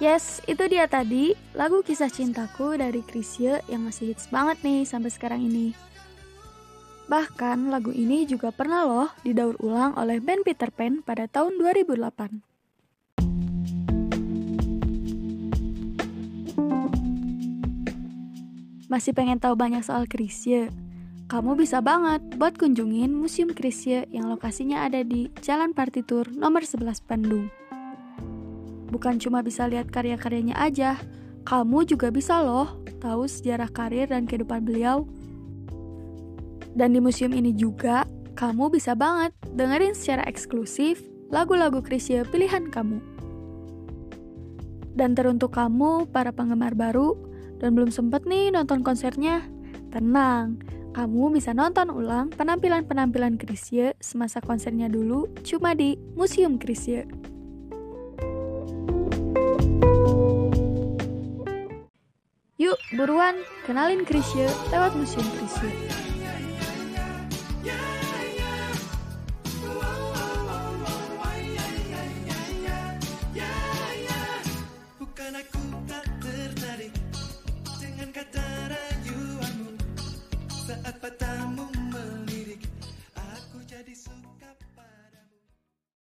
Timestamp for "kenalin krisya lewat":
63.66-64.94